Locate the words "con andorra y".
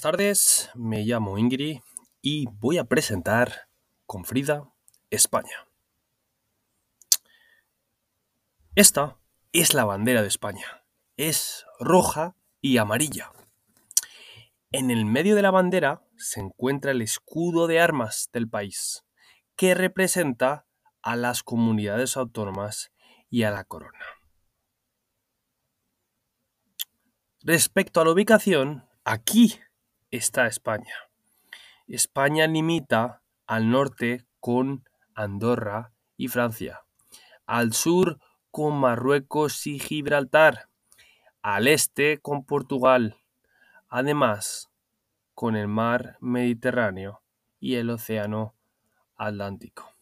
34.40-36.28